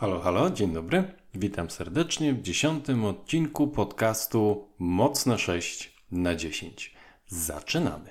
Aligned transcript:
Halo, 0.00 0.20
halo, 0.20 0.50
dzień 0.50 0.72
dobry. 0.72 1.04
Witam 1.34 1.70
serdecznie 1.70 2.34
w 2.34 2.42
dziesiątym 2.42 3.04
odcinku 3.04 3.68
podcastu 3.68 4.68
Mocne 4.78 5.38
6 5.38 5.92
na 6.10 6.34
10. 6.34 6.94
Zaczynamy. 7.28 8.10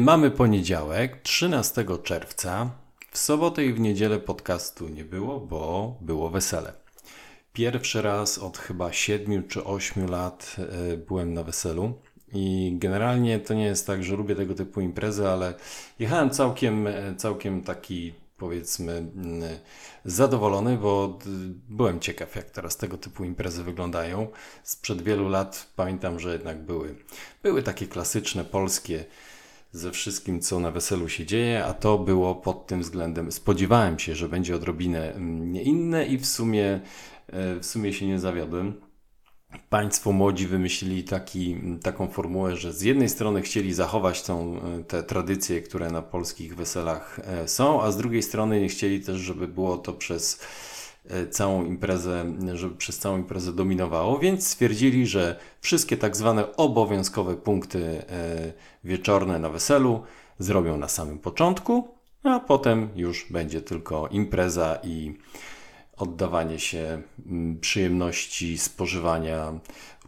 Mamy 0.00 0.30
poniedziałek, 0.30 1.22
13 1.22 1.84
czerwca. 2.02 2.70
W 3.10 3.18
sobotę 3.18 3.64
i 3.64 3.72
w 3.72 3.80
niedzielę 3.80 4.18
podcastu 4.18 4.88
nie 4.88 5.04
było, 5.04 5.40
bo 5.40 5.94
było 6.00 6.30
wesele. 6.30 6.72
Pierwszy 7.52 8.02
raz 8.02 8.38
od 8.38 8.58
chyba 8.58 8.92
7 8.92 9.48
czy 9.48 9.64
8 9.64 10.06
lat 10.06 10.56
e, 10.58 10.96
byłem 10.96 11.34
na 11.34 11.42
weselu. 11.42 11.92
I 12.32 12.76
generalnie 12.78 13.38
to 13.38 13.54
nie 13.54 13.64
jest 13.64 13.86
tak, 13.86 14.04
że 14.04 14.16
lubię 14.16 14.36
tego 14.36 14.54
typu 14.54 14.80
imprezy, 14.80 15.28
ale 15.28 15.54
jechałem 15.98 16.30
całkiem, 16.30 16.86
e, 16.86 17.14
całkiem 17.16 17.62
taki 17.62 18.25
powiedzmy 18.36 18.92
mm, 18.92 19.42
zadowolony, 20.04 20.76
bo 20.76 21.18
byłem 21.68 22.00
ciekaw, 22.00 22.36
jak 22.36 22.50
teraz 22.50 22.76
tego 22.76 22.98
typu 22.98 23.24
imprezy 23.24 23.64
wyglądają. 23.64 24.28
Sprzed 24.62 25.02
wielu 25.02 25.28
lat 25.28 25.66
pamiętam, 25.76 26.20
że 26.20 26.32
jednak 26.32 26.62
były, 26.62 26.94
były 27.42 27.62
takie 27.62 27.86
klasyczne 27.86 28.44
polskie 28.44 29.04
ze 29.72 29.90
wszystkim, 29.90 30.40
co 30.40 30.60
na 30.60 30.70
weselu 30.70 31.08
się 31.08 31.26
dzieje, 31.26 31.64
a 31.64 31.74
to 31.74 31.98
było 31.98 32.34
pod 32.34 32.66
tym 32.66 32.80
względem. 32.80 33.32
Spodziewałem 33.32 33.98
się, 33.98 34.14
że 34.14 34.28
będzie 34.28 34.56
odrobinę 34.56 35.14
mm, 35.14 35.56
inne 35.56 36.06
i 36.06 36.18
w 36.18 36.26
sumie, 36.26 36.80
e, 37.26 37.60
w 37.60 37.66
sumie 37.66 37.92
się 37.92 38.06
nie 38.06 38.18
zawiodłem. 38.18 38.85
Państwo 39.70 40.12
młodzi 40.12 40.46
wymyślili 40.46 41.04
taki, 41.04 41.56
taką 41.82 42.08
formułę, 42.08 42.56
że 42.56 42.72
z 42.72 42.82
jednej 42.82 43.08
strony 43.08 43.42
chcieli 43.42 43.74
zachować 43.74 44.22
tą, 44.22 44.60
e, 44.60 44.84
te 44.84 45.02
tradycje, 45.02 45.62
które 45.62 45.90
na 45.90 46.02
polskich 46.02 46.56
weselach 46.56 47.20
e, 47.24 47.48
są, 47.48 47.82
a 47.82 47.90
z 47.90 47.96
drugiej 47.96 48.22
strony 48.22 48.60
nie 48.60 48.68
chcieli 48.68 49.00
też, 49.00 49.16
żeby 49.16 49.48
było 49.48 49.78
to 49.78 49.92
przez 49.92 50.40
e, 51.08 51.26
całą 51.26 51.64
imprezę, 51.64 52.24
żeby 52.54 52.76
przez 52.76 52.98
całą 52.98 53.18
imprezę 53.18 53.52
dominowało, 53.52 54.18
więc 54.18 54.46
stwierdzili, 54.46 55.06
że 55.06 55.38
wszystkie 55.60 55.96
tak 55.96 56.16
zwane 56.16 56.56
obowiązkowe 56.56 57.36
punkty 57.36 58.02
wieczorne 58.84 59.38
na 59.38 59.48
weselu 59.48 60.02
zrobią 60.38 60.76
na 60.76 60.88
samym 60.88 61.18
początku, 61.18 61.88
a 62.22 62.40
potem 62.40 62.88
już 62.96 63.26
będzie 63.30 63.60
tylko 63.60 64.08
impreza 64.08 64.78
i 64.84 65.14
oddawanie 65.96 66.58
się 66.58 67.02
mm, 67.26 67.60
przyjemności 67.60 68.58
spożywania 68.58 69.52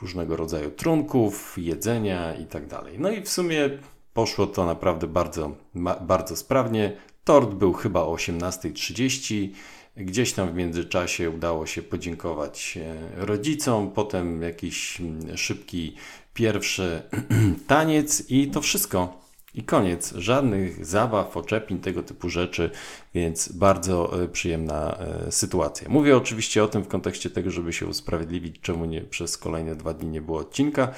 różnego 0.01 0.37
rodzaju 0.37 0.71
trunków, 0.71 1.55
jedzenia 1.57 2.35
itd. 2.35 2.69
Tak 2.69 2.85
no 2.99 3.11
i 3.11 3.23
w 3.23 3.29
sumie 3.29 3.71
poszło 4.15 4.47
to 4.47 4.67
naprawdę 4.67 5.07
bardzo, 5.07 5.53
bardzo 6.01 6.37
sprawnie. 6.37 6.97
Tort 7.25 7.51
był 7.51 7.73
chyba 7.73 8.01
o 8.01 8.15
18.30. 8.15 9.49
Gdzieś 9.97 10.33
tam 10.33 10.53
w 10.53 10.55
międzyczasie 10.55 11.31
udało 11.31 11.67
się 11.67 11.83
podziękować 11.83 12.79
e, 12.83 13.27
rodzicom, 13.27 13.91
potem 13.91 14.43
jakiś 14.43 15.01
mm, 15.01 15.37
szybki 15.37 15.95
pierwszy 16.35 17.03
taniec 17.67 18.31
i 18.31 18.51
to 18.51 18.61
wszystko. 18.61 19.28
I 19.59 19.63
koniec. 19.63 20.15
Żadnych 20.17 20.87
zabaw, 20.87 21.37
oczepin, 21.37 21.79
tego 21.79 22.03
typu 22.03 22.31
rzeczy, 22.31 22.71
więc 23.15 23.53
bardzo 23.53 24.23
e, 24.23 24.29
przyjemna 24.29 24.99
e, 24.99 25.33
sytuacja. 25.33 25.89
Mówię 25.89 26.17
oczywiście 26.17 26.65
o 26.65 26.69
tym 26.69 26.83
w 26.83 26.89
kontekście 26.89 27.31
tego, 27.31 27.51
żeby 27.51 27.73
się 27.73 27.87
usprawiedliwić, 27.87 28.61
czemu 28.61 28.85
nie 28.85 29.01
przez 29.01 29.39
kolejne 29.39 29.77
dwa 29.77 29.95
dni 29.95 30.11
nie 30.11 30.21
było 30.21 30.39
odcinka, 30.39 30.95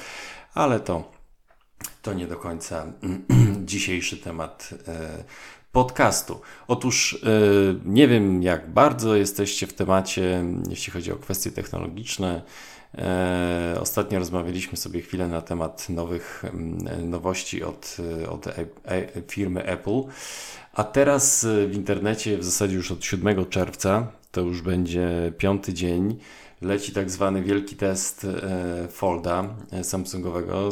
ale 0.54 0.80
to, 0.80 1.12
to 2.02 2.12
nie 2.12 2.26
do 2.26 2.36
końca 2.36 2.92
dzisiejszy 3.64 4.16
temat 4.16 4.74
e, 4.88 5.24
podcastu. 5.72 6.40
Otóż 6.68 7.24
nie 7.84 8.08
wiem, 8.08 8.42
jak 8.42 8.70
bardzo 8.70 9.16
jesteście 9.16 9.66
w 9.66 9.72
temacie, 9.72 10.44
jeśli 10.68 10.92
chodzi 10.92 11.12
o 11.12 11.16
kwestie 11.16 11.50
technologiczne. 11.50 12.42
E, 12.98 13.76
ostatnio 13.80 14.18
rozmawialiśmy 14.18 14.78
sobie 14.78 15.00
chwilę 15.00 15.28
na 15.28 15.42
temat 15.42 15.88
nowych 15.88 16.44
mm, 16.44 17.10
nowości 17.10 17.64
od, 17.64 17.96
od 18.30 18.46
e, 18.46 18.52
e, 18.84 19.22
firmy 19.28 19.64
Apple, 19.64 20.02
a 20.72 20.84
teraz 20.84 21.46
w 21.68 21.74
internecie 21.74 22.38
w 22.38 22.44
zasadzie 22.44 22.76
już 22.76 22.92
od 22.92 23.04
7 23.04 23.46
czerwca, 23.46 24.12
to 24.30 24.40
już 24.40 24.62
będzie 24.62 25.32
piąty 25.38 25.72
dzień, 25.72 26.18
leci 26.62 26.92
tak 26.92 27.10
zwany 27.10 27.42
wielki 27.42 27.76
test 27.76 28.26
Folda 28.90 29.44
Samsungowego, 29.82 30.68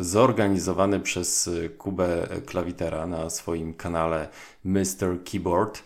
zorganizowany 0.00 1.00
przez 1.00 1.50
Kubę 1.78 2.28
Klawitera 2.46 3.06
na 3.06 3.30
swoim 3.30 3.74
kanale 3.74 4.28
Mr. 4.64 5.24
Keyboard. 5.24 5.82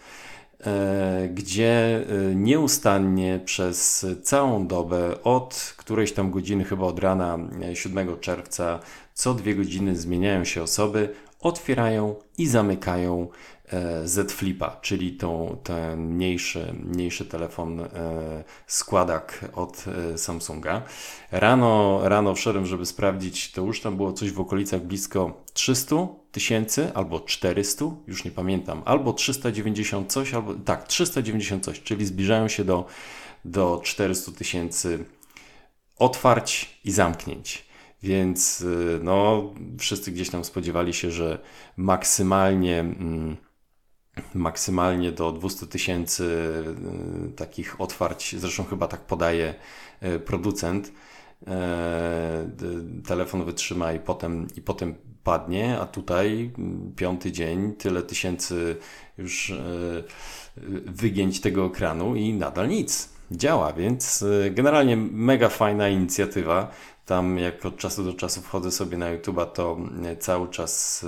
E, 0.67 1.29
gdzie 1.35 2.05
e, 2.31 2.35
nieustannie 2.35 3.41
przez 3.45 4.07
całą 4.23 4.67
dobę, 4.67 5.23
od 5.23 5.75
którejś 5.77 6.13
tam 6.13 6.31
godziny, 6.31 6.65
chyba 6.65 6.87
od 6.87 6.99
rana 6.99 7.39
7 7.75 8.09
e, 8.09 8.17
czerwca, 8.17 8.81
co 9.15 9.35
dwie 9.35 9.55
godziny 9.55 9.97
zmieniają 9.97 10.45
się 10.45 10.63
osoby, 10.63 11.15
otwierają 11.41 12.15
i 12.39 12.47
zamykają 12.47 13.29
Z 14.05 14.33
Flipa, 14.33 14.77
czyli 14.81 15.13
tą, 15.13 15.57
ten 15.63 16.01
mniejszy, 16.01 16.75
mniejszy 16.85 17.25
telefon 17.25 17.89
składak 18.67 19.45
od 19.55 19.85
Samsunga. 20.17 20.83
Rano, 21.33 22.01
rano 22.03 22.35
wszedłem, 22.35 22.67
żeby 22.67 22.87
sprawdzić, 22.87 23.53
to 23.53 23.63
już 23.63 23.81
tam 23.81 23.97
było 23.97 24.13
coś 24.13 24.33
w 24.33 24.41
okolicach 24.41 24.81
blisko 24.81 25.45
300 25.53 25.97
tysięcy 26.33 26.95
albo 26.95 27.21
400, 27.21 27.85
już 28.07 28.25
nie 28.25 28.31
pamiętam, 28.31 28.83
albo 28.85 29.13
390 29.13 30.13
coś, 30.13 30.35
albo 30.35 30.55
tak, 30.55 30.89
390 30.89 31.65
coś, 31.65 31.83
czyli 31.83 32.07
zbliżają 32.07 32.49
się 32.49 32.65
do, 32.65 32.87
do 33.45 33.81
400 33.85 34.33
tysięcy 34.33 35.05
otwarć 35.99 36.81
i 36.85 36.91
zamknięć. 36.93 37.71
Więc 38.03 38.61
y, 38.61 39.01
no, 39.03 39.51
wszyscy 39.79 40.13
gdzieś 40.13 40.31
tam 40.31 40.45
spodziewali 40.45 40.95
się, 40.95 41.11
że 41.11 41.39
maksymalnie, 41.77 42.81
mm, 42.81 43.37
maksymalnie 44.35 45.13
do 45.13 45.33
200 45.33 45.67
tysięcy 45.67 46.25
y, 47.29 47.33
takich 47.33 47.81
otwarć, 47.81 48.35
zresztą 48.39 48.65
chyba 48.65 48.89
tak 48.89 49.01
podaje 49.01 49.55
y, 50.03 50.19
producent, 50.19 50.93
e, 51.47 52.51
telefon 53.07 53.45
wytrzyma 53.45 53.93
i 53.93 53.99
potem, 53.99 54.47
i 54.57 54.61
potem 54.61 54.95
padnie, 55.25 55.79
a 55.81 55.87
tutaj 55.87 56.51
mm, 56.59 56.93
piąty 56.97 57.33
dzień, 57.33 57.73
tyle 57.73 58.03
tysięcy 58.03 58.77
już 59.19 59.51
e, 59.51 59.55
wygięć 60.87 61.41
tego 61.41 61.67
ekranu 61.67 62.15
i 62.17 62.35
nadal 62.35 62.69
nic. 62.69 63.09
Działa, 63.31 63.73
więc 63.73 64.25
e, 64.47 64.51
generalnie 64.51 64.97
mega 64.97 65.49
fajna 65.49 65.89
inicjatywa. 65.89 66.71
Tam 67.07 67.39
jak 67.39 67.67
od 67.67 67.77
czasu 67.77 68.05
do 68.05 68.13
czasu 68.13 68.43
wchodzę 68.43 68.71
sobie 68.71 68.99
na 68.99 69.17
YouTube'a, 69.17 69.47
to 69.47 69.73
mm, 69.73 70.17
cały 70.17 70.49
czas 70.49 71.05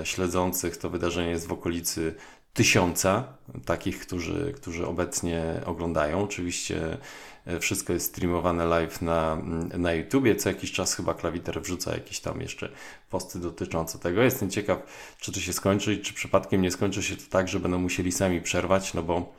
e, 0.00 0.06
śledzących 0.06 0.76
to 0.76 0.90
wydarzenie 0.90 1.30
jest 1.30 1.46
w 1.46 1.52
okolicy 1.52 2.14
tysiąca 2.54 3.24
takich, 3.64 4.00
którzy, 4.00 4.52
którzy 4.56 4.86
obecnie 4.86 5.60
oglądają. 5.66 6.22
Oczywiście 6.22 6.98
E, 7.46 7.60
wszystko 7.60 7.92
jest 7.92 8.06
streamowane 8.06 8.66
live 8.66 9.02
na, 9.02 9.32
mm, 9.32 9.82
na 9.82 9.92
YouTubie. 9.92 10.36
Co 10.36 10.48
jakiś 10.48 10.72
czas 10.72 10.94
chyba 10.94 11.14
klawiter 11.14 11.62
wrzuca 11.62 11.94
jakieś 11.94 12.20
tam 12.20 12.40
jeszcze 12.40 12.68
posty 13.10 13.38
dotyczące 13.38 13.98
tego. 13.98 14.22
Jestem 14.22 14.50
ciekaw, 14.50 14.78
czy 15.20 15.32
to 15.32 15.40
się 15.40 15.52
skończy 15.52 15.98
czy 15.98 16.14
przypadkiem 16.14 16.62
nie 16.62 16.70
skończy 16.70 17.02
się 17.02 17.16
to 17.16 17.22
tak, 17.30 17.48
że 17.48 17.60
będą 17.60 17.78
musieli 17.78 18.12
sami 18.12 18.40
przerwać, 18.40 18.94
no 18.94 19.02
bo 19.02 19.32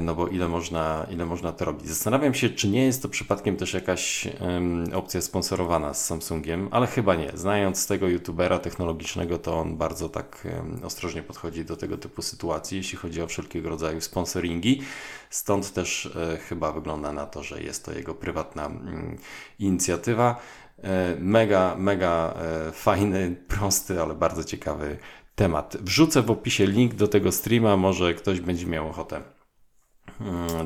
no 0.00 0.14
bo 0.14 0.28
ile 0.28 0.48
można, 0.48 1.06
ile 1.10 1.26
można 1.26 1.52
to 1.52 1.64
robić. 1.64 1.88
Zastanawiam 1.88 2.34
się, 2.34 2.50
czy 2.50 2.68
nie 2.68 2.84
jest 2.84 3.02
to 3.02 3.08
przypadkiem 3.08 3.56
też 3.56 3.74
jakaś 3.74 4.28
um, 4.40 4.84
opcja 4.94 5.20
sponsorowana 5.20 5.94
z 5.94 6.06
Samsungiem, 6.06 6.68
ale 6.70 6.86
chyba 6.86 7.14
nie. 7.14 7.30
Znając 7.34 7.86
tego 7.86 8.08
youtubera 8.08 8.58
technologicznego, 8.58 9.38
to 9.38 9.58
on 9.58 9.76
bardzo 9.76 10.08
tak 10.08 10.48
um, 10.56 10.80
ostrożnie 10.84 11.22
podchodzi 11.22 11.64
do 11.64 11.76
tego 11.76 11.98
typu 11.98 12.22
sytuacji, 12.22 12.76
jeśli 12.76 12.98
chodzi 12.98 13.22
o 13.22 13.26
wszelkiego 13.26 13.68
rodzaju 13.68 14.00
sponsoringi. 14.00 14.82
Stąd 15.30 15.72
też 15.72 16.06
e, 16.06 16.38
chyba 16.38 16.72
wygląda 16.72 17.12
na 17.12 17.26
to, 17.26 17.42
że 17.42 17.62
jest 17.62 17.84
to 17.84 17.92
jego 17.92 18.14
prywatna 18.14 18.66
mm, 18.66 19.16
inicjatywa. 19.58 20.40
E, 20.82 21.16
mega, 21.20 21.74
mega 21.78 22.34
e, 22.36 22.72
fajny, 22.72 23.36
prosty, 23.56 24.02
ale 24.02 24.14
bardzo 24.14 24.44
ciekawy 24.44 24.98
temat. 25.34 25.76
Wrzucę 25.80 26.22
w 26.22 26.30
opisie 26.30 26.66
link 26.66 26.94
do 26.94 27.08
tego 27.08 27.32
streama, 27.32 27.76
może 27.76 28.14
ktoś 28.14 28.40
będzie 28.40 28.66
miał 28.66 28.88
ochotę 28.88 29.22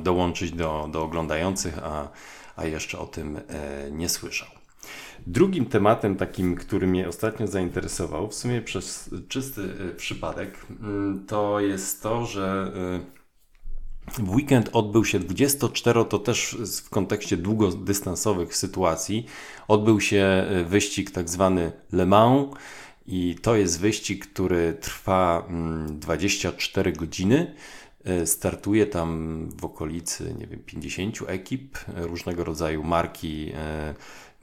dołączyć 0.02 0.52
do, 0.52 0.88
do 0.92 1.02
oglądających, 1.02 1.78
a, 1.78 2.08
a 2.56 2.64
jeszcze 2.64 2.98
o 2.98 3.06
tym 3.06 3.36
e, 3.36 3.90
nie 3.90 4.08
słyszał. 4.08 4.48
Drugim 5.26 5.66
tematem 5.66 6.16
takim, 6.16 6.56
który 6.56 6.86
mnie 6.86 7.08
ostatnio 7.08 7.46
zainteresował, 7.46 8.28
w 8.28 8.34
sumie 8.34 8.62
przez 8.62 9.10
czysty 9.28 9.62
e, 9.62 9.94
przypadek, 9.94 10.66
mm, 10.80 11.26
to 11.26 11.60
jest 11.60 12.02
to, 12.02 12.26
że 12.26 12.72
e, 14.18 14.22
w 14.22 14.34
weekend 14.34 14.70
odbył 14.72 15.04
się 15.04 15.18
24, 15.18 16.04
to 16.04 16.18
też 16.18 16.56
w 16.84 16.90
kontekście 16.90 17.36
długodystansowych 17.36 18.56
sytuacji, 18.56 19.26
odbył 19.68 20.00
się 20.00 20.46
wyścig 20.66 21.10
tak 21.10 21.28
zwany 21.28 21.72
Le 21.92 22.06
Mans 22.06 22.46
i 23.06 23.36
to 23.42 23.56
jest 23.56 23.80
wyścig, 23.80 24.26
który 24.26 24.76
trwa 24.80 25.48
24 25.88 26.90
mm, 26.90 26.98
godziny. 26.98 27.54
Startuje 28.24 28.86
tam 28.86 29.48
w 29.60 29.64
okolicy, 29.64 30.34
nie 30.38 30.46
wiem, 30.46 30.62
50 30.66 31.18
ekip 31.26 31.78
różnego 31.96 32.44
rodzaju 32.44 32.84
marki 32.84 33.52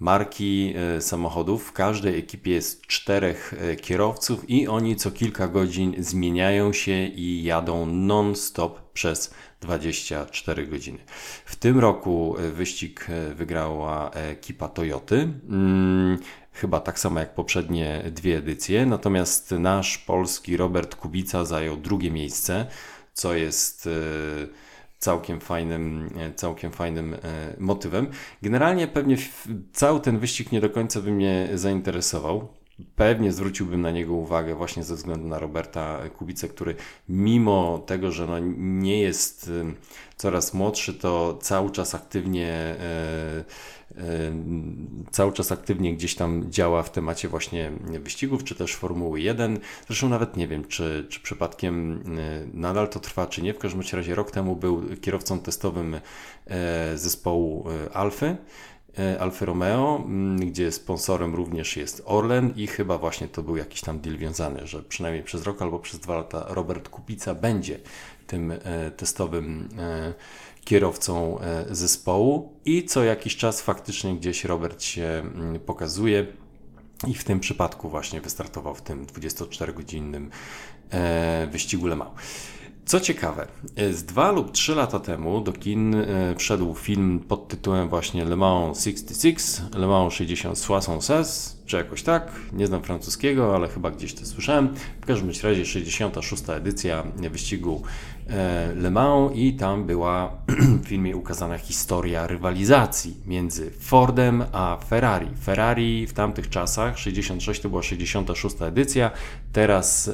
marki 0.03 0.73
e, 0.75 1.01
samochodów. 1.01 1.63
W 1.67 1.71
każdej 1.71 2.19
ekipie 2.19 2.51
jest 2.51 2.87
czterech 2.87 3.53
e, 3.57 3.75
kierowców 3.75 4.49
i 4.49 4.67
oni 4.67 4.95
co 4.95 5.11
kilka 5.11 5.47
godzin 5.47 5.95
zmieniają 5.97 6.73
się 6.73 7.05
i 7.05 7.43
jadą 7.43 7.85
non-stop 7.85 8.91
przez 8.93 9.33
24 9.61 10.67
godziny. 10.67 10.99
W 11.45 11.55
tym 11.55 11.79
roku 11.79 12.35
e, 12.37 12.49
wyścig 12.49 13.07
wygrała 13.35 14.09
ekipa 14.09 14.67
Toyoty. 14.67 15.29
Hmm, 15.49 16.17
chyba 16.53 16.79
tak 16.79 16.99
samo 16.99 17.19
jak 17.19 17.35
poprzednie 17.35 18.03
dwie 18.11 18.37
edycje. 18.37 18.85
Natomiast 18.85 19.51
nasz 19.51 19.97
polski 19.97 20.57
Robert 20.57 20.95
Kubica 20.95 21.45
zajął 21.45 21.77
drugie 21.77 22.11
miejsce, 22.11 22.67
co 23.13 23.35
jest 23.35 23.89
całkiem 25.03 25.39
fajnym, 25.39 26.09
e, 26.17 26.33
całkiem 26.33 26.71
fajnym 26.71 27.13
e, 27.13 27.17
motywem. 27.59 28.07
Generalnie 28.41 28.87
pewnie 28.87 29.17
cały 29.73 29.99
ten 29.99 30.19
wyścig 30.19 30.51
nie 30.51 30.61
do 30.61 30.69
końca 30.69 31.01
by 31.01 31.11
mnie 31.11 31.49
zainteresował. 31.53 32.47
Pewnie 32.95 33.31
zwróciłbym 33.31 33.81
na 33.81 33.91
niego 33.91 34.13
uwagę 34.13 34.55
właśnie 34.55 34.83
ze 34.83 34.95
względu 34.95 35.27
na 35.27 35.39
Roberta 35.39 36.09
Kubicę, 36.17 36.47
który 36.47 36.75
mimo 37.09 37.83
tego, 37.85 38.11
że 38.11 38.27
no 38.27 38.39
nie 38.57 39.01
jest 39.01 39.51
coraz 40.15 40.53
młodszy, 40.53 40.93
to 40.93 41.37
cały 41.41 41.71
czas 41.71 41.95
aktywnie 41.95 42.49
e, 42.49 43.43
cały 45.11 45.33
czas 45.33 45.51
aktywnie 45.51 45.93
gdzieś 45.93 46.15
tam 46.15 46.51
działa 46.51 46.83
w 46.83 46.91
temacie 46.91 47.27
właśnie 47.27 47.71
wyścigów, 47.81 48.43
czy 48.43 48.55
też 48.55 48.75
Formuły 48.75 49.21
1. 49.21 49.59
Zresztą 49.87 50.09
nawet 50.09 50.37
nie 50.37 50.47
wiem, 50.47 50.65
czy, 50.65 51.07
czy 51.09 51.19
przypadkiem 51.19 52.03
nadal 52.53 52.89
to 52.89 52.99
trwa, 52.99 53.27
czy 53.27 53.41
nie. 53.41 53.53
W 53.53 53.59
każdym 53.59 53.81
razie 53.93 54.15
rok 54.15 54.31
temu 54.31 54.55
był 54.55 54.83
kierowcą 55.01 55.39
testowym 55.39 55.99
zespołu 56.95 57.65
Alfy. 57.93 58.37
Alfa 59.19 59.45
Romeo, 59.45 60.03
gdzie 60.37 60.71
sponsorem 60.71 61.35
również 61.35 61.77
jest 61.77 62.03
Orlen 62.05 62.53
i 62.55 62.67
chyba 62.67 62.97
właśnie 62.97 63.27
to 63.27 63.43
był 63.43 63.57
jakiś 63.57 63.81
tam 63.81 63.99
deal 63.99 64.17
wiązany, 64.17 64.67
że 64.67 64.83
przynajmniej 64.83 65.23
przez 65.23 65.43
rok 65.43 65.61
albo 65.61 65.79
przez 65.79 65.99
dwa 65.99 66.15
lata 66.15 66.45
Robert 66.47 66.89
Kupica 66.89 67.35
będzie 67.35 67.79
tym 68.27 68.53
testowym 68.97 69.69
kierowcą 70.65 71.39
e, 71.39 71.65
zespołu 71.75 72.53
i 72.65 72.85
co 72.85 73.03
jakiś 73.03 73.37
czas 73.37 73.61
faktycznie 73.61 74.15
gdzieś 74.15 74.45
Robert 74.45 74.83
się 74.83 75.03
mm, 75.03 75.59
pokazuje. 75.59 76.27
I 77.07 77.13
w 77.13 77.23
tym 77.23 77.39
przypadku 77.39 77.89
właśnie 77.89 78.21
wystartował 78.21 78.75
w 78.75 78.81
tym 78.81 79.05
24-godzinnym 79.05 80.29
e, 80.89 81.47
wyścigu 81.51 81.87
Le 81.87 81.95
Mans. 81.95 82.11
Co 82.85 82.99
ciekawe, 82.99 83.47
e, 83.75 83.93
z 83.93 84.03
dwa 84.03 84.31
lub 84.31 84.51
trzy 84.51 84.75
lata 84.75 84.99
temu 84.99 85.41
do 85.41 85.51
kin 85.53 85.95
wszedł 86.37 86.75
film 86.75 87.19
pod 87.27 87.47
tytułem 87.47 87.89
właśnie 87.89 88.25
Le 88.25 88.35
Mans 88.35 88.83
66, 88.83 89.61
Le 89.75 89.87
Mans 89.87 90.13
60 90.13 90.57
Soissons 90.57 91.11
czy 91.65 91.77
jakoś 91.77 92.03
tak, 92.03 92.31
nie 92.53 92.67
znam 92.67 92.83
francuskiego, 92.83 93.55
ale 93.55 93.67
chyba 93.67 93.91
gdzieś 93.91 94.13
to 94.13 94.25
słyszałem. 94.25 94.75
W 95.01 95.05
każdym 95.05 95.29
razie 95.43 95.65
66. 95.65 96.49
edycja 96.49 97.03
wyścigu 97.31 97.83
e, 98.29 98.73
Le 98.75 98.91
Mans 98.91 99.31
i 99.35 99.53
tam 99.53 99.85
była 99.85 100.37
w 100.83 100.87
filmie 100.87 101.15
ukazana 101.17 101.57
historia 101.57 102.27
rywalizacji 102.27 103.17
między 103.25 103.71
Fordem 103.71 104.43
a 104.51 104.77
Ferrari. 104.89 105.27
Ferrari 105.43 106.07
w 106.07 106.13
tamtych 106.13 106.49
czasach, 106.49 106.99
66 106.99 107.61
to 107.61 107.69
była 107.69 107.83
66. 107.83 108.55
edycja, 108.61 109.11
teraz 109.53 110.11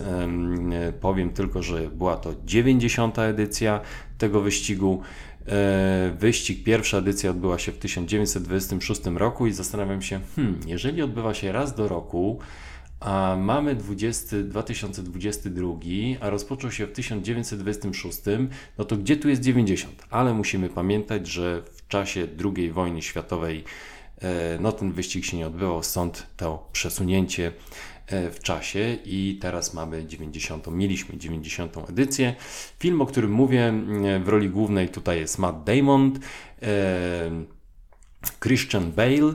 powiem 1.01 1.30
tylko, 1.30 1.63
że 1.63 1.90
była 1.90 2.18
to 2.18 2.34
90. 2.46 3.19
edycja 3.19 3.81
tego 4.18 4.42
wyścigu. 4.42 5.01
E, 5.50 6.16
wyścig, 6.19 6.63
pierwsza 6.63 6.98
edycja 6.98 7.31
odbyła 7.31 7.60
się 7.60 7.72
w 7.72 7.78
1926 7.78 9.01
roku 9.06 9.48
i 9.48 9.54
zastanawiam 9.54 10.01
się, 10.01 10.19
hmm, 10.36 10.60
jeżeli 10.68 11.01
odbywa 11.01 11.34
się 11.34 11.51
raz 11.51 11.75
do 11.75 11.88
roku, 11.88 12.40
a 13.00 13.38
mamy 13.40 13.75
20, 13.75 14.38
2022, 14.44 15.74
a 16.22 16.30
rozpoczął 16.30 16.72
się 16.72 16.88
w 16.88 16.92
1926, 16.92 18.19
no 18.78 18.86
to 18.86 18.98
gdzie 18.98 19.18
tu 19.18 19.30
jest 19.30 19.42
90? 19.42 20.06
Ale 20.10 20.34
musimy 20.34 20.69
pamiętać, 20.69 21.28
że 21.28 21.62
w 21.72 21.88
czasie 21.88 22.28
II 22.56 22.72
wojny 22.72 23.01
światowej 23.01 23.63
no 24.60 24.71
ten 24.71 24.92
wyścig 24.92 25.25
się 25.25 25.38
nie 25.38 25.48
odbywał, 25.48 25.83
stąd 25.83 26.27
to 26.38 26.69
przesunięcie 26.71 27.51
E, 28.10 28.31
w 28.31 28.39
czasie 28.39 28.98
i 29.06 29.39
teraz 29.42 29.74
mamy 29.74 30.06
90. 30.07 30.68
Mieliśmy 30.68 31.18
90. 31.18 31.89
edycję. 31.89 32.36
Film, 32.80 33.01
o 33.01 33.06
którym 33.06 33.31
mówię, 33.31 33.74
w 34.24 34.27
roli 34.27 34.50
głównej 34.50 34.89
tutaj 34.89 35.19
jest 35.19 35.39
Matt 35.39 35.63
Damon, 35.63 36.19
e, 36.62 37.30
Christian 38.39 38.92
Bale. 38.92 39.33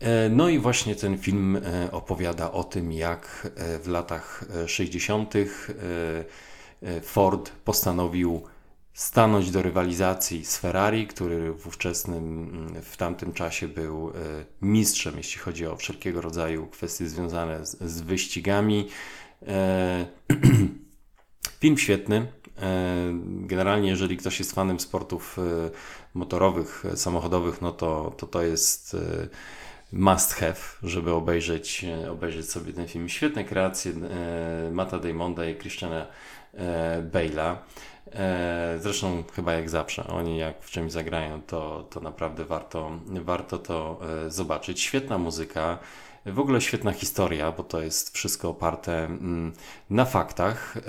E, 0.00 0.28
no 0.28 0.48
i 0.48 0.58
właśnie 0.58 0.96
ten 0.96 1.18
film 1.18 1.58
opowiada 1.92 2.52
o 2.52 2.64
tym, 2.64 2.92
jak 2.92 3.52
w 3.84 3.88
latach 3.88 4.44
60. 4.66 5.34
Ford 7.02 7.50
postanowił 7.64 8.42
stanąć 8.94 9.50
do 9.50 9.62
rywalizacji 9.62 10.44
z 10.44 10.56
Ferrari, 10.56 11.06
który 11.06 11.52
w 11.52 11.66
ówczesnym, 11.66 12.66
w 12.82 12.96
tamtym 12.96 13.32
czasie 13.32 13.68
był 13.68 14.10
e, 14.10 14.12
mistrzem, 14.62 15.14
jeśli 15.16 15.40
chodzi 15.40 15.66
o 15.66 15.76
wszelkiego 15.76 16.20
rodzaju 16.20 16.66
kwestie 16.66 17.08
związane 17.08 17.66
z, 17.66 17.82
z 17.82 18.00
wyścigami. 18.00 18.88
E, 19.46 20.06
film 21.60 21.78
świetny. 21.78 22.32
E, 22.62 23.12
generalnie, 23.24 23.88
jeżeli 23.88 24.16
ktoś 24.16 24.38
jest 24.38 24.52
fanem 24.52 24.80
sportów 24.80 25.36
motorowych, 26.14 26.84
samochodowych, 26.94 27.60
no 27.62 27.72
to 27.72 28.14
to, 28.16 28.26
to 28.26 28.42
jest 28.42 28.96
must 29.92 30.32
have, 30.32 30.56
żeby 30.82 31.12
obejrzeć, 31.12 31.84
obejrzeć 32.10 32.50
sobie 32.50 32.72
ten 32.72 32.88
film. 32.88 33.08
Świetne 33.08 33.44
kreacje 33.44 33.92
Mata 34.72 34.98
Damonda 34.98 35.46
i 35.46 35.56
Christiana 35.56 36.06
Bale'a. 37.12 37.56
E, 38.14 38.78
zresztą 38.80 39.24
chyba 39.34 39.52
jak 39.52 39.70
zawsze, 39.70 40.06
oni 40.06 40.38
jak 40.38 40.62
w 40.62 40.70
czymś 40.70 40.92
zagrają, 40.92 41.42
to, 41.42 41.86
to 41.90 42.00
naprawdę 42.00 42.44
warto, 42.44 42.90
warto 43.06 43.58
to 43.58 44.00
e, 44.26 44.30
zobaczyć. 44.30 44.80
Świetna 44.80 45.18
muzyka, 45.18 45.78
w 46.26 46.40
ogóle 46.40 46.60
świetna 46.60 46.92
historia, 46.92 47.52
bo 47.52 47.62
to 47.62 47.82
jest 47.82 48.14
wszystko 48.14 48.48
oparte 48.48 49.04
mm, 49.04 49.52
na 49.90 50.04
faktach. 50.04 50.76
E, 50.76 50.82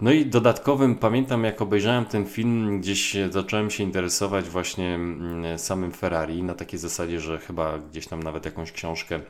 no 0.00 0.12
i 0.12 0.26
dodatkowym, 0.26 0.96
pamiętam 0.96 1.44
jak 1.44 1.62
obejrzałem 1.62 2.04
ten 2.04 2.26
film, 2.26 2.80
gdzieś 2.80 3.16
zacząłem 3.30 3.70
się 3.70 3.84
interesować 3.84 4.44
właśnie 4.44 4.94
mm, 4.94 5.58
samym 5.58 5.92
Ferrari, 5.92 6.42
na 6.42 6.54
takiej 6.54 6.78
zasadzie, 6.78 7.20
że 7.20 7.38
chyba 7.38 7.78
gdzieś 7.78 8.06
tam 8.06 8.22
nawet 8.22 8.44
jakąś 8.44 8.72
książkę 8.72 9.20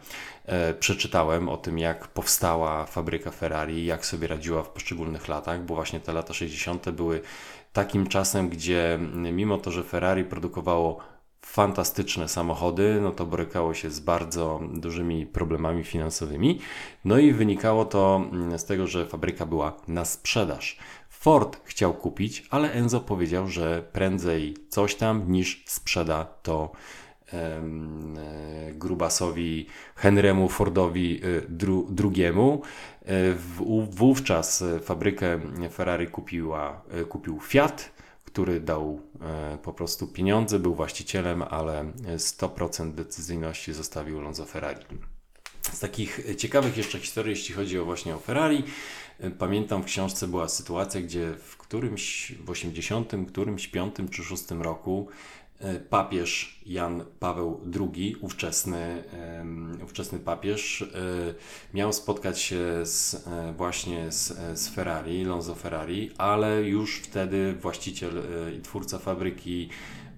e, 0.46 0.74
przeczytałem 0.74 1.48
o 1.48 1.56
tym, 1.56 1.78
jak 1.78 2.08
powstała 2.08 2.86
fabryka 2.86 3.30
Ferrari, 3.30 3.84
jak 3.84 4.06
sobie 4.06 4.26
radziła 4.26 4.62
w 4.62 4.68
poszczególnych 4.68 5.28
latach, 5.28 5.64
bo 5.64 5.74
właśnie 5.74 6.00
te 6.00 6.12
lata 6.12 6.34
60. 6.34 6.90
były 6.90 7.20
takim 7.72 8.06
czasem, 8.06 8.48
gdzie 8.48 8.94
mm, 8.94 9.36
mimo 9.36 9.58
to, 9.58 9.70
że 9.70 9.82
Ferrari 9.82 10.24
produkowało 10.24 11.13
fantastyczne 11.46 12.28
samochody, 12.28 12.98
no 13.02 13.10
to 13.10 13.26
borykało 13.26 13.74
się 13.74 13.90
z 13.90 14.00
bardzo 14.00 14.60
dużymi 14.72 15.26
problemami 15.26 15.84
finansowymi. 15.84 16.60
No 17.04 17.18
i 17.18 17.32
wynikało 17.32 17.84
to 17.84 18.24
mm, 18.32 18.58
z 18.58 18.64
tego, 18.64 18.86
że 18.86 19.06
fabryka 19.06 19.46
była 19.46 19.72
na 19.88 20.04
sprzedaż. 20.04 20.78
Ford 21.08 21.60
chciał 21.64 21.94
kupić, 21.94 22.46
ale 22.50 22.72
Enzo 22.72 23.00
powiedział, 23.00 23.48
że 23.48 23.82
prędzej 23.92 24.56
coś 24.68 24.94
tam 24.94 25.32
niż 25.32 25.64
sprzeda 25.66 26.24
to 26.42 26.72
e, 27.32 27.62
grubasowi 28.72 29.66
Henrymu 29.96 30.48
Fordowi 30.48 31.20
e, 31.22 31.48
dru, 31.48 31.86
drugiemu. 31.90 32.62
E, 33.06 33.34
wówczas 33.90 34.64
fabrykę 34.82 35.40
Ferrari 35.70 36.06
kupiła, 36.06 36.82
kupił 37.08 37.40
Fiat, 37.40 37.93
który 38.34 38.60
dał 38.60 39.00
e, 39.20 39.58
po 39.62 39.72
prostu 39.72 40.06
pieniądze, 40.06 40.58
był 40.58 40.74
właścicielem, 40.74 41.42
ale 41.42 41.84
100% 42.16 42.94
decyzyjności 42.94 43.72
zostawił 43.72 44.20
Lonzo 44.20 44.44
Ferrari. 44.44 44.84
Z 45.62 45.80
takich 45.80 46.20
ciekawych 46.38 46.76
jeszcze 46.76 46.98
historii, 46.98 47.30
jeśli 47.30 47.54
chodzi 47.54 47.78
o 47.78 47.84
właśnie 47.84 48.14
o 48.14 48.18
Ferrari, 48.18 48.62
e, 49.20 49.30
pamiętam 49.30 49.82
w 49.82 49.86
książce 49.86 50.28
była 50.28 50.48
sytuacja, 50.48 51.00
gdzie 51.00 51.34
w 51.34 51.56
którymś, 51.56 52.32
w 52.44 52.50
80, 52.50 53.12
którymś 53.28 53.68
5 53.68 53.94
czy 54.10 54.24
6 54.24 54.44
roku 54.50 55.08
papież 55.90 56.60
Jan 56.66 57.04
Paweł 57.20 57.60
II, 57.80 58.16
ówczesny, 58.20 59.04
ówczesny 59.84 60.18
papież, 60.18 60.82
e, 60.82 60.86
miał 61.74 61.92
spotkać 61.92 62.40
się 62.40 62.86
z, 62.86 63.26
e, 63.26 63.52
właśnie 63.56 64.12
z, 64.12 64.38
z 64.58 64.68
Ferrari, 64.68 65.24
Lonzo 65.24 65.54
Ferrari, 65.54 66.10
ale 66.18 66.62
już 66.62 66.98
wtedy 66.98 67.54
właściciel 67.60 68.22
i 68.58 68.60
twórca 68.60 68.98
fabryki 68.98 69.68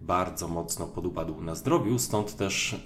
bardzo 0.02 0.48
mocno 0.48 0.86
podupadł 0.86 1.40
na 1.40 1.54
zdrowiu, 1.54 1.98
stąd 1.98 2.36
też 2.36 2.76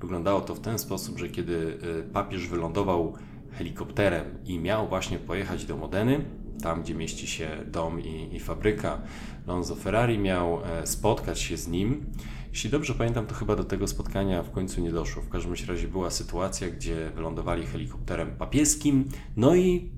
wyglądało 0.00 0.40
to 0.40 0.54
w 0.54 0.60
ten 0.60 0.78
sposób, 0.78 1.18
że 1.18 1.28
kiedy 1.28 1.78
papież 2.12 2.48
wylądował 2.48 3.16
helikopterem 3.52 4.24
i 4.44 4.58
miał 4.58 4.88
właśnie 4.88 5.18
pojechać 5.18 5.64
do 5.64 5.76
Modeny, 5.76 6.24
tam 6.62 6.82
gdzie 6.82 6.94
mieści 6.94 7.26
się 7.26 7.48
dom 7.66 8.00
i, 8.00 8.36
i 8.36 8.40
fabryka 8.40 9.02
Lonzo 9.46 9.74
Ferrari, 9.74 10.18
miał 10.18 10.58
spotkać 10.84 11.40
się 11.40 11.56
z 11.56 11.68
nim. 11.68 12.06
Jeśli 12.54 12.70
dobrze 12.70 12.94
pamiętam, 12.94 13.26
to 13.26 13.34
chyba 13.34 13.56
do 13.56 13.64
tego 13.64 13.86
spotkania 13.86 14.42
w 14.42 14.50
końcu 14.50 14.80
nie 14.80 14.90
doszło. 14.90 15.22
W 15.22 15.28
każdym 15.28 15.54
razie 15.68 15.88
była 15.88 16.10
sytuacja, 16.10 16.70
gdzie 16.70 17.10
wylądowali 17.14 17.66
helikopterem 17.66 18.36
papieskim, 18.36 19.08
no 19.36 19.54
i 19.54 19.92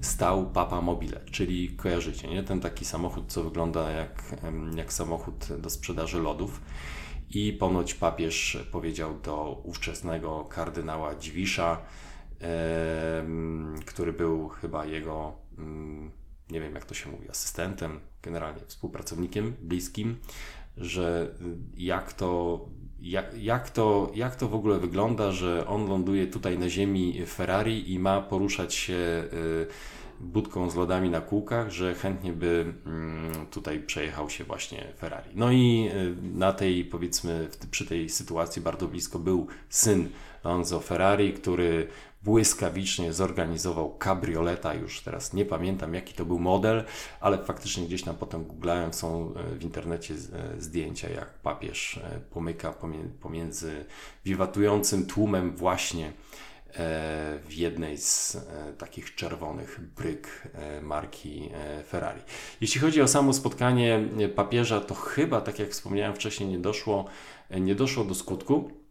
stał 0.00 0.50
Papa 0.50 0.80
Mobile, 0.80 1.20
czyli 1.30 1.70
kojarzycie, 1.70 2.28
nie? 2.28 2.42
Ten 2.42 2.60
taki 2.60 2.84
samochód, 2.84 3.32
co 3.32 3.44
wygląda 3.44 3.90
jak, 3.90 4.36
jak 4.76 4.92
samochód 4.92 5.48
do 5.60 5.70
sprzedaży 5.70 6.18
lodów. 6.20 6.60
I 7.30 7.52
ponoć 7.52 7.94
papież 7.94 8.66
powiedział 8.72 9.20
do 9.20 9.60
ówczesnego 9.64 10.44
kardynała 10.44 11.14
Dziwisza, 11.14 11.78
e, 12.40 13.24
który 13.86 14.12
był 14.12 14.48
chyba 14.48 14.86
jego, 14.86 15.41
nie 16.50 16.60
wiem 16.60 16.74
jak 16.74 16.84
to 16.84 16.94
się 16.94 17.10
mówi, 17.10 17.30
asystentem, 17.30 18.00
generalnie 18.22 18.60
współpracownikiem 18.66 19.54
bliskim, 19.60 20.16
że 20.76 21.34
jak 21.76 22.12
to, 22.12 22.60
jak, 23.00 23.42
jak, 23.42 23.70
to, 23.70 24.10
jak 24.14 24.36
to 24.36 24.48
w 24.48 24.54
ogóle 24.54 24.78
wygląda, 24.78 25.32
że 25.32 25.66
on 25.66 25.88
ląduje 25.88 26.26
tutaj 26.26 26.58
na 26.58 26.68
ziemi 26.68 27.26
Ferrari 27.26 27.92
i 27.92 27.98
ma 27.98 28.20
poruszać 28.20 28.74
się 28.74 28.94
y, 29.32 29.66
budką 30.20 30.70
z 30.70 30.74
lodami 30.74 31.10
na 31.10 31.20
kółkach, 31.20 31.70
że 31.70 31.94
chętnie 31.94 32.32
by 32.32 32.74
mm, 32.86 33.46
tutaj 33.46 33.80
przejechał 33.80 34.30
się 34.30 34.44
właśnie 34.44 34.92
Ferrari. 34.98 35.30
No 35.34 35.52
i 35.52 35.88
y, 35.94 36.36
na 36.38 36.52
tej, 36.52 36.84
powiedzmy, 36.84 37.48
przy 37.70 37.86
tej 37.86 38.08
sytuacji 38.08 38.62
bardzo 38.62 38.88
blisko 38.88 39.18
był 39.18 39.46
syn 39.68 40.08
Lonzo 40.44 40.80
Ferrari, 40.80 41.32
który 41.32 41.88
błyskawicznie 42.24 43.12
zorganizował 43.12 43.96
kabrioleta, 43.96 44.74
już 44.74 45.00
teraz 45.00 45.32
nie 45.32 45.44
pamiętam 45.44 45.94
jaki 45.94 46.14
to 46.14 46.24
był 46.24 46.38
model, 46.38 46.84
ale 47.20 47.44
faktycznie 47.44 47.86
gdzieś 47.86 48.02
tam 48.02 48.16
potem 48.16 48.44
googlałem, 48.44 48.92
są 48.92 49.34
e, 49.34 49.56
w 49.56 49.62
internecie 49.62 50.14
e, 50.14 50.60
zdjęcia 50.60 51.08
jak 51.08 51.34
papież 51.38 51.96
e, 51.96 52.20
pomyka 52.30 52.74
pomiędzy 53.20 53.84
wiwatującym 54.24 55.06
tłumem 55.06 55.56
właśnie 55.56 56.12
w 57.48 57.52
jednej 57.52 57.98
z 57.98 58.36
takich 58.78 59.14
czerwonych 59.14 59.80
bryk 59.96 60.48
marki 60.82 61.50
Ferrari. 61.88 62.20
Jeśli 62.60 62.80
chodzi 62.80 63.02
o 63.02 63.08
samo 63.08 63.32
spotkanie 63.32 64.08
papieża, 64.34 64.80
to 64.80 64.94
chyba, 64.94 65.40
tak 65.40 65.58
jak 65.58 65.70
wspomniałem 65.70 66.14
wcześniej, 66.14 66.48
nie 66.48 66.58
doszło, 66.58 67.04
nie 67.50 67.74
doszło 67.74 68.04
do 68.04 68.14
skutku. 68.14 68.81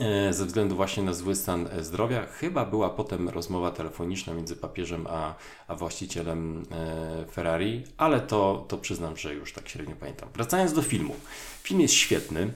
E, 0.00 0.32
ze 0.32 0.46
względu 0.46 0.76
właśnie 0.76 1.02
na 1.02 1.12
zły 1.12 1.34
stan 1.34 1.68
e, 1.72 1.84
zdrowia. 1.84 2.26
Chyba 2.26 2.64
była 2.64 2.90
potem 2.90 3.28
rozmowa 3.28 3.70
telefoniczna 3.70 4.34
między 4.34 4.56
papieżem 4.56 5.06
a, 5.10 5.34
a 5.68 5.74
właścicielem 5.74 6.62
e, 6.70 7.26
Ferrari, 7.32 7.84
ale 7.96 8.20
to, 8.20 8.64
to 8.68 8.78
przyznam, 8.78 9.16
że 9.16 9.34
już 9.34 9.52
tak 9.52 9.68
średnio 9.68 9.96
pamiętam. 10.00 10.28
Wracając 10.34 10.72
do 10.72 10.82
filmu. 10.82 11.14
Film 11.62 11.80
jest 11.80 11.94
świetny. 11.94 12.52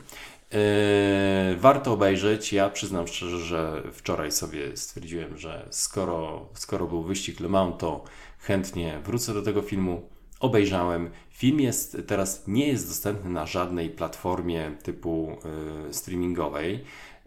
warto 1.56 1.92
obejrzeć. 1.92 2.52
Ja 2.52 2.70
przyznam 2.70 3.06
szczerze, 3.06 3.38
że 3.38 3.82
wczoraj 3.92 4.32
sobie 4.32 4.76
stwierdziłem, 4.76 5.38
że 5.38 5.66
skoro, 5.70 6.48
skoro 6.54 6.86
był 6.86 7.02
wyścig 7.02 7.40
Le 7.40 7.48
Mans, 7.48 7.74
to 7.78 8.04
chętnie 8.38 9.00
wrócę 9.04 9.34
do 9.34 9.42
tego 9.42 9.62
filmu. 9.62 10.08
Obejrzałem. 10.40 11.10
Film 11.30 11.60
jest 11.60 11.96
teraz 12.06 12.44
nie 12.46 12.68
jest 12.68 12.88
dostępny 12.88 13.30
na 13.30 13.46
żadnej 13.46 13.90
platformie 13.90 14.72
typu 14.82 15.36
streamingowej. 15.90 16.84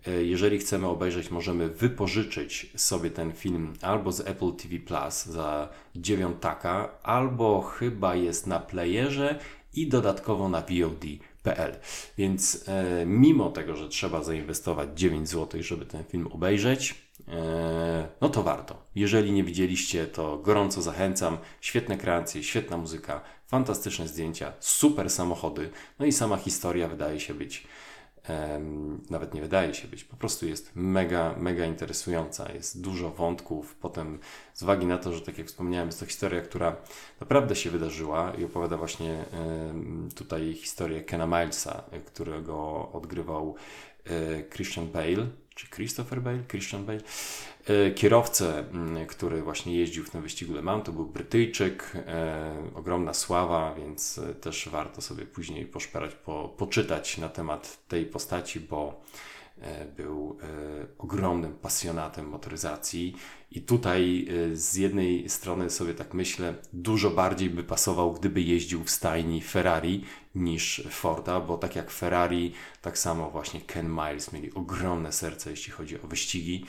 E, 0.08 0.24
jeżeli 0.24 0.58
chcemy 0.58 0.88
obejrzeć, 0.88 1.32
możemy 1.32 1.70
wypożyczyć 1.70 2.72
sobie 2.76 3.12
ten 3.12 3.32
film 3.32 3.74
albo 3.82 4.12
z 4.12 4.20
Apple 4.20 4.54
TV 4.54 4.80
Plus 4.80 5.26
za 5.26 5.70
dziewiątaka, 5.96 6.90
albo 7.04 7.62
chyba 7.62 8.16
jest 8.16 8.48
na 8.48 8.60
playerze 8.60 9.40
i 9.74 9.88
dodatkowo 9.88 10.50
na 10.50 10.62
VOD.pl. 10.62 11.76
Więc 12.18 12.66
e, 12.68 13.06
mimo 13.06 13.50
tego, 13.50 13.76
że 13.76 13.90
trzeba 13.90 14.24
zainwestować 14.24 14.90
9 14.96 15.30
zł, 15.30 15.64
żeby 15.64 15.86
ten 15.86 16.04
film 16.04 16.28
obejrzeć, 16.28 16.96
e, 17.28 18.08
no 18.22 18.30
to 18.30 18.44
warto. 18.44 18.84
Jeżeli 18.96 19.32
nie 19.32 19.44
widzieliście, 19.44 20.08
to 20.08 20.38
gorąco 20.38 20.82
zachęcam. 20.82 21.38
Świetne 21.62 21.98
kreacje, 21.98 22.44
świetna 22.44 22.78
muzyka, 22.78 23.22
fantastyczne 23.48 24.08
zdjęcia, 24.08 24.54
super 24.60 25.10
samochody, 25.10 25.70
no 26.00 26.06
i 26.06 26.12
sama 26.12 26.38
historia 26.38 26.88
wydaje 26.88 27.20
się 27.20 27.34
być 27.34 27.68
nawet 29.10 29.34
nie 29.34 29.42
wydaje 29.42 29.74
się 29.74 29.88
być, 29.88 30.04
po 30.04 30.16
prostu 30.16 30.48
jest 30.48 30.72
mega, 30.76 31.36
mega 31.38 31.66
interesująca. 31.66 32.52
Jest 32.52 32.82
dużo 32.82 33.10
wątków. 33.10 33.76
Potem, 33.76 34.20
z 34.54 34.64
uwagi 34.64 34.86
na 34.86 34.98
to, 34.98 35.14
że 35.14 35.22
tak 35.22 35.38
jak 35.38 35.48
wspomniałem, 35.48 35.88
jest 35.88 36.00
to 36.00 36.06
historia, 36.06 36.42
która 36.42 36.76
naprawdę 37.20 37.56
się 37.56 37.70
wydarzyła 37.70 38.34
i 38.34 38.44
opowiada 38.44 38.78
właśnie 38.78 39.26
tutaj 40.16 40.54
historię 40.54 41.04
Kena 41.04 41.26
Milesa, 41.26 41.84
którego 42.06 42.90
odgrywał 42.94 43.56
e, 44.06 44.44
Christian 44.44 44.88
Bale, 44.88 45.28
czy 45.62 45.68
Christopher 45.68 46.22
Bale? 46.22 46.44
Christian 46.48 46.86
Bale. 46.86 47.00
E, 47.68 47.92
kierowcę, 47.92 48.60
mm, 48.60 49.08
który 49.08 49.42
właśnie 49.42 49.76
jeździł 49.76 50.04
w 50.04 50.10
tym 50.10 50.22
wyścigu 50.22 50.54
Le 50.54 50.62
Mans, 50.62 50.86
to 50.86 50.92
był 50.92 51.06
Brytyjczyk, 51.06 51.92
e, 51.96 52.54
ogromna 52.76 53.14
sława, 53.14 53.76
więc 53.76 54.18
e, 54.18 54.36
też 54.36 54.70
warto 54.72 55.02
sobie 55.02 55.26
później 55.26 55.66
poszperać, 55.66 56.16
po, 56.16 56.50
poczytać 56.58 57.18
na 57.18 57.30
temat 57.30 57.88
tej 57.88 58.06
postaci, 58.06 58.60
bo 58.60 59.02
był 59.98 60.38
ogromnym 60.98 61.54
pasjonatem 61.54 62.30
motoryzacji 62.30 63.16
i 63.52 63.62
tutaj 63.62 64.28
z 64.54 64.76
jednej 64.76 65.30
strony 65.30 65.70
sobie 65.70 65.94
tak 65.94 66.14
myślę, 66.14 66.54
dużo 66.74 67.10
bardziej 67.10 67.50
by 67.50 67.64
pasował, 67.64 68.14
gdyby 68.14 68.42
jeździł 68.42 68.84
w 68.84 68.90
stajni 68.90 69.42
Ferrari 69.42 70.04
niż 70.36 70.88
Forda, 70.90 71.40
bo 71.40 71.58
tak 71.58 71.76
jak 71.76 71.92
Ferrari, 71.92 72.54
tak 72.82 72.98
samo 72.98 73.30
właśnie 73.30 73.62
Ken 73.62 73.90
Miles 73.90 74.34
mieli 74.34 74.54
ogromne 74.54 75.12
serce, 75.12 75.50
jeśli 75.50 75.72
chodzi 75.72 76.02
o 76.02 76.08
wyścigi. 76.08 76.66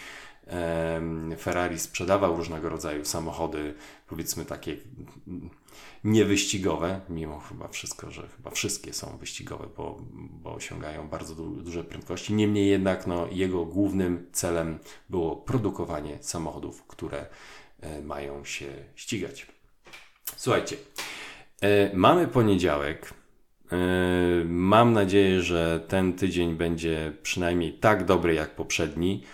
Ferrari 1.38 1.78
sprzedawał 1.78 2.36
różnego 2.36 2.68
rodzaju 2.68 3.04
samochody, 3.04 3.74
powiedzmy 4.06 4.44
takie 4.44 4.76
niewyścigowe, 6.04 7.00
mimo 7.08 7.40
chyba 7.40 7.68
wszystko, 7.68 8.10
że 8.10 8.28
chyba 8.36 8.50
wszystkie 8.50 8.92
są 8.92 9.16
wyścigowe, 9.18 9.66
bo, 9.76 9.98
bo 10.12 10.54
osiągają 10.54 11.08
bardzo 11.08 11.34
du 11.34 11.50
duże 11.50 11.84
prędkości. 11.84 12.34
Niemniej 12.34 12.68
jednak 12.68 13.06
no, 13.06 13.26
jego 13.30 13.64
głównym 13.64 14.26
celem 14.32 14.78
było 15.10 15.36
produkowanie 15.36 16.18
samochodów, 16.20 16.86
które 16.86 17.26
e, 17.80 18.02
mają 18.02 18.44
się 18.44 18.66
ścigać. 18.94 19.46
Słuchajcie, 20.36 20.76
e, 21.60 21.96
mamy 21.96 22.28
poniedziałek. 22.28 23.14
E, 23.72 23.76
mam 24.44 24.92
nadzieję, 24.92 25.42
że 25.42 25.84
ten 25.88 26.12
tydzień 26.12 26.54
będzie 26.54 27.12
przynajmniej 27.22 27.72
tak 27.72 28.04
dobry 28.04 28.34
jak 28.34 28.54
poprzedni. 28.54 29.24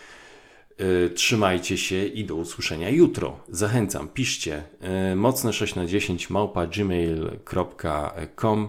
E, 0.78 1.10
trzymajcie 1.10 1.78
się 1.78 2.04
i 2.04 2.24
do 2.24 2.34
usłyszenia 2.34 2.90
jutro. 2.90 3.40
Zachęcam, 3.48 4.08
piszcie 4.08 4.62
e, 4.80 5.16
mocne 5.16 5.52
6 5.52 5.74
na 5.74 5.86
10 5.86 6.30
małpa 6.30 6.66
gmail.com. 6.66 8.68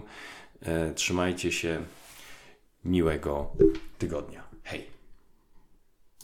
Trzymajcie 0.94 1.52
się. 1.52 1.80
Miłego 2.84 3.50
tygodnia. 3.98 4.42
Hej. 4.64 4.99